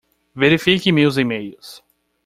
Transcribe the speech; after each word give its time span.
Verifique 0.35 0.91
meus 0.91 1.15
emails. 1.19 1.83